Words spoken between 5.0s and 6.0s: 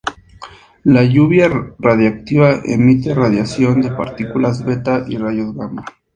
y rayos gamma.